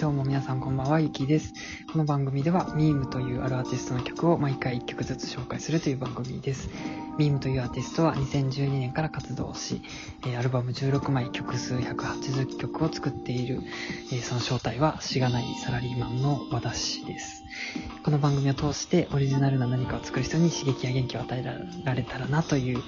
[0.00, 1.52] どうも皆さんこんばんは、ゆきです。
[1.92, 6.70] この番組では、ミームというあるアーティストの曲を毎回1曲ずつ紹介するという番組です。
[7.18, 9.82] ミームというアーティストは2012年から活動し、
[10.38, 13.60] アルバム16枚曲数180曲を作っている、
[14.22, 17.44] その正体はしがないサラリーマンの私です。
[18.02, 21.44] この番組を通してオリジナルな何かを作る人に刺激や元気を与え
[21.84, 22.82] られたらなという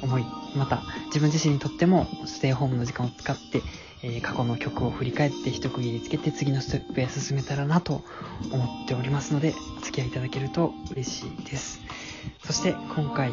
[0.00, 3.62] 思い、また自分自身にとってもステイホームの時間を使って、
[4.04, 8.02] えー過去の曲を振り返って一区切りつけて次のステップへ進めたらなと
[8.52, 11.80] 思っておりますので、お付き合いいただけると嬉しいです。
[12.44, 13.32] そして今回、え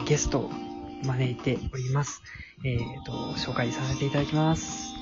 [0.00, 0.50] ーゲストを
[1.04, 2.22] 招いております。
[2.64, 4.92] えーと、紹介させていただきます。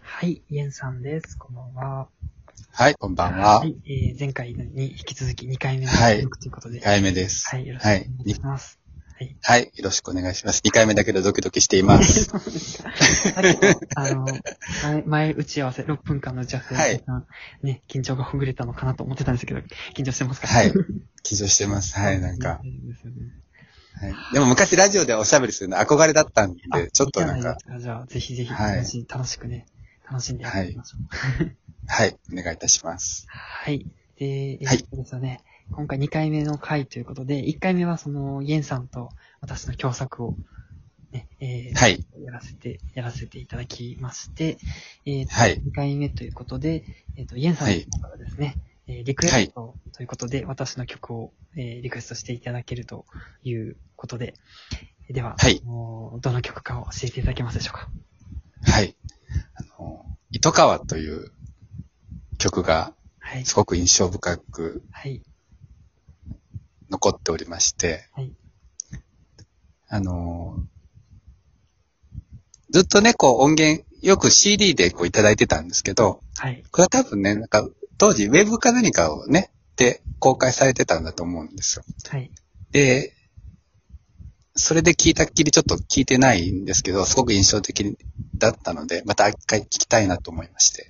[0.00, 1.36] はい、イエンさんです。
[1.38, 2.08] こんばんは。
[2.70, 3.58] はい、こんばんは。
[3.60, 7.48] はい、えー前回に引き続き2回目のはいということで、2回目です。
[7.48, 8.78] はい、よろしくお願いします。
[8.78, 8.81] はい。
[9.42, 10.62] はい、よろしくお願いします。
[10.64, 12.30] 2回目だけどドキドキしています。
[13.94, 14.26] あの、
[14.82, 17.02] 前、前打ち合わせ、6分間の打ち合わせ、はい
[17.62, 19.60] ね、緊張がほぐれたのかなと思ってたんですけど、
[19.94, 20.46] 緊張してますか？
[20.48, 20.70] はい。
[20.70, 21.98] 緊張してます。
[21.98, 22.60] はい、なんか。
[22.64, 23.16] いいですよね
[23.94, 28.76] はい、でも昔ラジオでおしゃべりするの憧れだったんあで、ちょっとなんかいいじゃあ、ぜひぜひはい
[29.08, 29.66] 楽し,、くね、
[30.10, 30.96] 楽しんでやっていきましょ
[31.44, 31.56] う。
[31.86, 33.26] はい、お願いいたします。
[33.28, 33.86] はい。
[34.18, 39.10] で、えはいーっとですよね、今回2回目の回ということで、1回目はその、イエンさんと
[39.40, 40.36] 私の共作を、
[41.12, 44.58] ね、えーはい、やらせて、やらせていただきまして、
[45.06, 46.84] えーとはい2回目ということで、
[47.16, 47.68] えっ、と、イエンさん
[48.00, 53.06] からですね、えーリクエストということで、私の曲を、えーリクエストしていただけると
[53.44, 54.34] いうことで、
[55.10, 57.88] では、はいどの曲かを教えていただけますでしょうか？
[58.64, 58.96] はい。
[59.54, 61.30] あの、糸川という
[62.38, 63.44] 曲がはい。
[63.44, 65.22] すごく印象深くはい。
[66.92, 68.32] 残っておりまして、はい。
[69.88, 70.56] あの、
[72.70, 76.62] ずっとね、こう音源、よく CD でこういただいてたんですけど、はい。
[76.70, 81.84] これは多分ね、なんか、当時ウェブか何かをね、で公開されてたんだと思うんですよ。
[82.10, 82.30] はい。
[82.70, 83.14] で、
[84.54, 87.96] それで聞いたっきりちょっと聞いてないんですけど、すごく印象的
[88.36, 90.88] だったので、また一回聞きたいなと思いまして、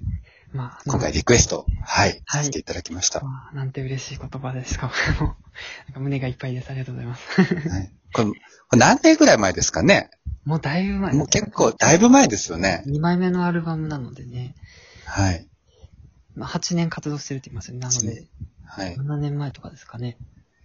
[0.53, 3.21] まあ、今回リクエスト、はい、はいさせていただきました。
[3.21, 4.93] まあ、なんて嬉しい言葉ですか。
[5.89, 6.71] なんか胸がいっぱいです。
[6.71, 7.41] ありがとうございます。
[7.41, 8.33] はい、これ、こ
[8.73, 10.11] れ何年ぐらい前ですかね？
[10.45, 11.15] もうだいぶ前。
[11.15, 12.83] もう結構、だいぶ前ですよね。
[12.87, 14.55] 2枚目のアルバムなのでね、
[15.05, 15.47] はい。
[16.35, 17.81] まあ、8年活動してるって言いますよね。
[17.81, 18.27] なので、
[18.65, 18.97] はい。
[18.97, 20.17] 7年前とかですかね。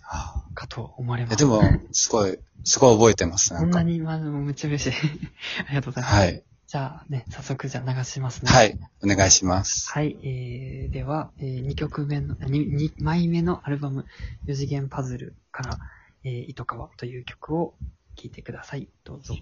[0.03, 1.37] あかと思われます。
[1.37, 1.61] でも、
[1.91, 3.77] すごい、すごい覚えてます、なんか。
[3.77, 4.97] こんなに、まあ、めっちゃ嬉しい。
[5.67, 6.15] ありがとうございます。
[6.15, 6.43] はい。
[6.67, 8.51] じゃあね、早速じゃあ流しますね。
[8.51, 8.77] はい。
[9.01, 9.89] お願いします。
[9.89, 14.05] はい、えー、では、えー、2曲目の、2, 2枚目のアルバム、
[14.47, 15.77] 4次元パズルから、
[16.25, 17.73] えー、糸川という曲を
[18.17, 18.89] 聴いてください。
[19.05, 19.35] どうぞ。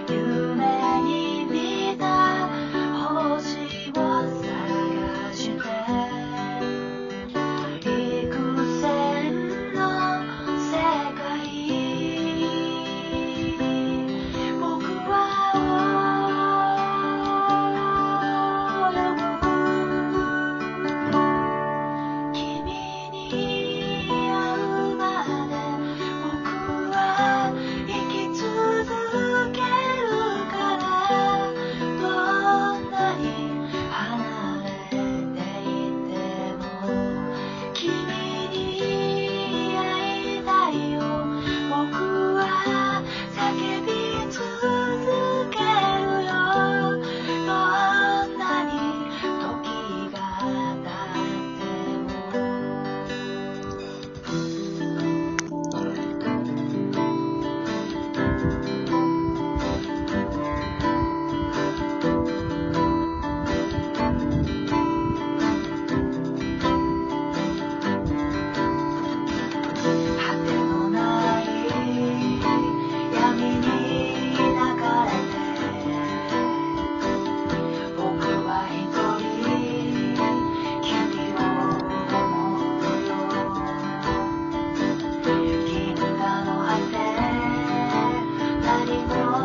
[0.07, 0.36] do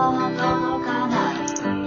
[0.10, 1.81] 届かない。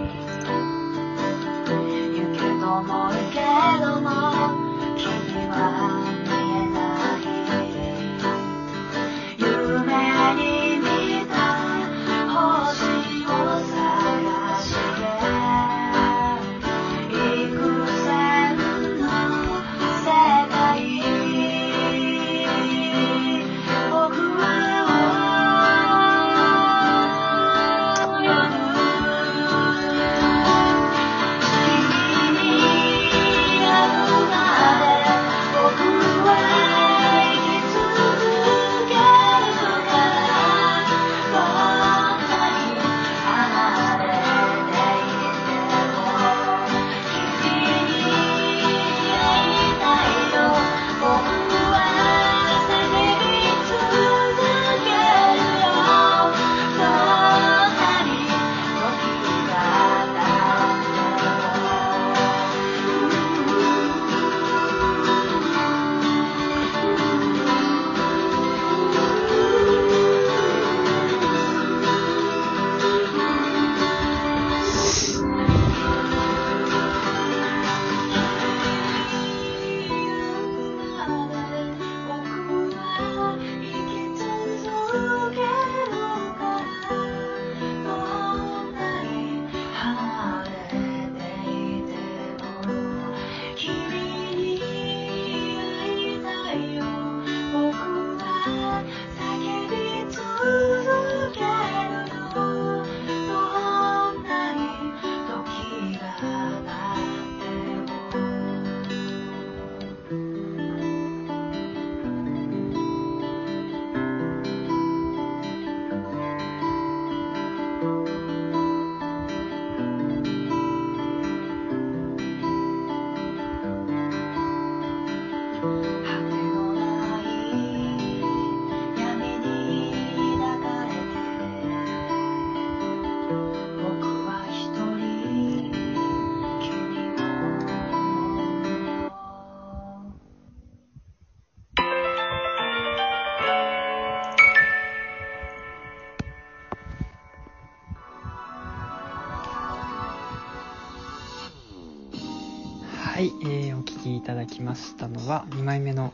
[154.24, 156.12] ただきましたのは、2枚目の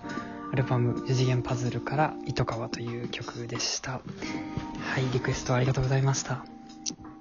[0.52, 3.92] アルバム、四次元パズルから、糸川という曲でした。
[3.92, 4.00] は
[4.98, 6.44] い、リクエストありがとうございました。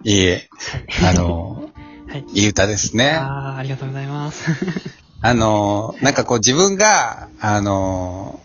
[0.04, 0.50] いいえ、
[0.98, 1.16] はい。
[1.16, 1.70] あの、
[2.10, 2.26] はい。
[2.34, 3.12] いい歌ですね。
[3.12, 4.50] あーありがとうございます。
[5.22, 8.40] あの、なんかこう自分が、あの、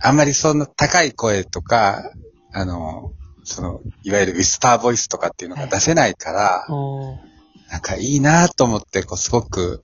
[0.00, 2.12] あんまりそんな高い声とか、
[2.52, 3.12] あの、
[3.42, 7.34] その、いわゆるウィスパーボイスとかっていうのが出せないから、おー
[7.70, 9.82] なんかいいなと思って、こうすごく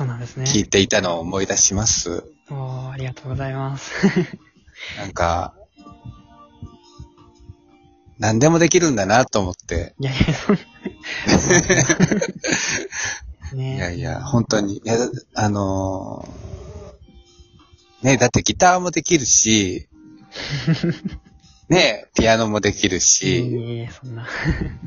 [0.00, 0.46] そうなんですね。
[0.46, 2.24] 聞いていたのを思い出します。
[2.50, 3.92] おーありがとうございます。
[4.96, 5.52] なんか、
[8.18, 9.94] 何でもできるんだなと思って。
[10.00, 10.62] いやいや、そんな。
[13.52, 14.78] ねいやいや、本当に。
[14.78, 14.96] いや、
[15.34, 19.86] あのーねだってギターもできるし、
[21.68, 24.26] ねピアノもできるいえし、いえ、そんな。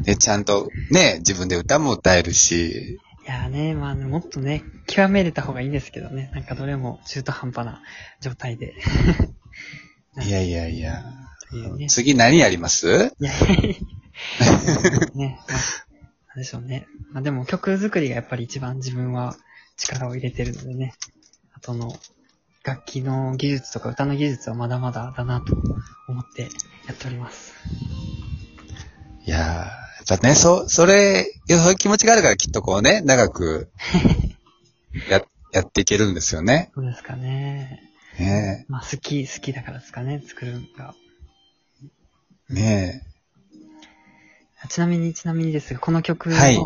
[0.02, 6.30] で、ちゃんとね自分で歌も歌えるし、いやね、まあ、もっとね、極めれた方がいいんですけどね。
[6.34, 7.82] なんかどれも中途半端な
[8.22, 8.74] 状態で。
[10.22, 11.04] いやいやいや。
[11.78, 11.88] ね。
[11.88, 13.14] 次何やります？
[13.20, 13.32] いや
[15.16, 15.58] ね、まあ、
[16.30, 16.88] なんでしょうね。
[17.12, 19.36] まあでも曲作りがやっぱり一番自分は
[19.78, 20.94] 力を入れてるのでね。
[21.54, 21.96] あとの、
[22.64, 25.56] 楽器の技術とか歌の技術はまだまだだなと
[26.08, 26.44] 思って
[26.88, 27.54] やっております。
[29.26, 33.72] いやーやっぱね、そう、それ、そういう気持ちがあるからきっとこうね、長く、
[35.10, 36.72] や、やっていけるんですよね。
[36.76, 37.82] そうですかね。
[38.20, 38.66] ね。
[38.68, 40.94] まあ好き、好きだからですかね、作るのが。
[42.52, 43.08] え、ね
[44.70, 46.58] ちなみに、ちなみにですが、この曲のはい。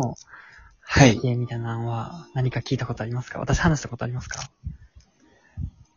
[0.80, 1.14] はい。
[1.14, 3.38] 背景みたいなのは何か聞いたことありますか？
[3.40, 4.50] 私話したことありますか？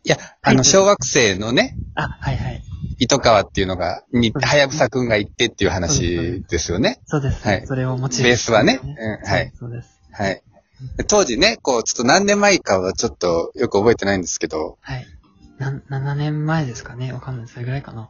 [0.04, 2.64] いや、あの、小学生のね、あ、はいはい。
[2.98, 7.02] 糸川っていうのが、に、はやぶさくんが行ってっていう話ですよね。
[7.06, 7.48] そうです。
[7.48, 10.00] はいそれをモチベースはねうんはいそうです。
[10.12, 10.42] はい。
[11.08, 15.06] 当時ね、こう、ちょっと何年前かはちょっとよく覚えてないんですけど、はい。
[15.60, 17.48] な、7年前ですかねわかんない。
[17.48, 18.10] それぐらいかな。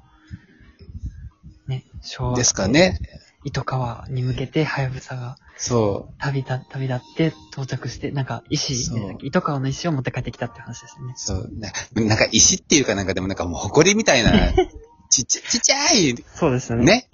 [1.67, 2.35] ね、昭和。
[2.35, 2.67] ですか。
[2.67, 2.99] ね。
[3.43, 11.19] 糸川に向けて、はやぶさがそ旅立、旅立って到着して、なんか石そうで、糸川の石を持って帰ってきたって話ですよねう、。
[11.19, 11.71] そう、な
[12.07, 14.31] なんか石っていうかなんかでもなんかもう埃みたいな、
[15.11, 16.85] ちっちゃ、ちっちゃい、そうですよね。
[16.85, 17.09] ね、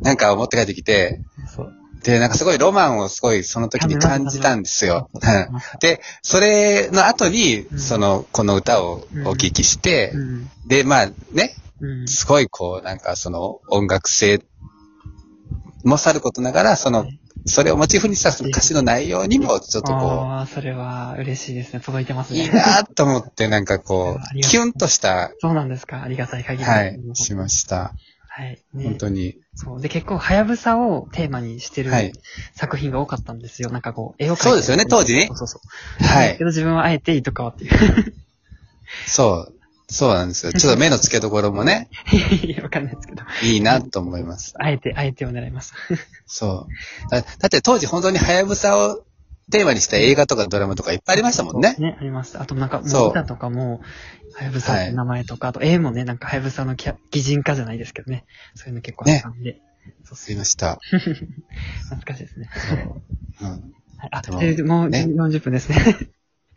[0.00, 1.72] なんかを持って帰ってきて、そう。
[2.04, 5.10] で、なんかすごいロマンをすごいその時に感じたんですよ。
[5.12, 5.20] うん
[5.80, 10.50] で、それの後に、うんその、この歌をお聞きして、うん。
[10.68, 12.08] で、まあね、うん。
[12.08, 14.40] すごいこう、なんかその音楽性
[15.84, 17.06] もさることながら、その、
[17.48, 21.80] それをモチーフにしたその歌詞の内容にもちょっとこああ、それは嬉しいですね。
[21.80, 22.44] 届いてますう、ね。
[22.44, 26.02] いいなと思ってなんかこう、キュンとした、そうなんですか。
[26.02, 26.64] ありがたい限り。
[26.64, 27.94] はい、しました。
[28.38, 28.62] はい。
[28.72, 29.36] ね、本当に。
[29.54, 29.80] そう。
[29.80, 32.12] で、結構、はやぶさをテーマにしてるはい
[32.54, 33.70] 作品が多かったんですよ。
[33.70, 35.60] なんかこう、絵を描いてそうですよね当時ねそうそうそ
[36.00, 36.04] う。
[36.04, 36.44] はいけ。
[36.44, 38.14] ど自分はあえて糸川っていう。
[39.06, 39.57] そう。
[39.90, 40.52] そうなんですよ。
[40.52, 41.88] ちょっと目の付けどころもね、
[42.44, 43.22] いやわかんないですけど。
[43.42, 44.54] いいなと思います。
[44.58, 45.76] あえて、あえてを狙いました。
[46.26, 46.68] そ
[47.08, 47.10] う。
[47.10, 49.04] だだって当時本当にハヤブサを
[49.50, 51.74] テーマにした映画とかドラマとかいっぱいありましたもんね。
[51.78, 52.42] ね、ありました。
[52.42, 53.80] あとなんか、もそうう歌とかも、
[54.34, 58.26] はやぶさって名前とか、あと絵もね、なんかはやぶさのキャ擬人化じゃないですけどね。
[58.54, 59.58] そういうの結構あったんで。
[60.04, 60.78] そうすいました。
[60.90, 62.50] 懐かしいですね。
[63.40, 63.60] うん、はい、
[64.12, 65.78] あ、でもでもうね40分ですね。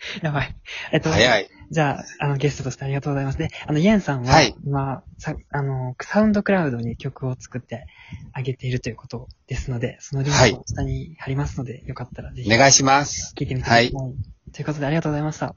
[0.22, 0.56] やばい。
[0.92, 1.50] えっと、早い。
[1.70, 3.38] じゃあ、あの、ゲストとしてありがとうございます。
[3.38, 7.86] で、あの、イエンさんは、はい今、さ、あの、サウンドクラウドに曲を作って
[8.34, 13.34] あげているということですので、そのリンはいクを下に貼りますので、よかったらぜひ、お願いします。
[13.38, 13.92] 聞いてみてください。
[13.94, 14.14] はい
[14.54, 15.56] ということで、ありがとうございました。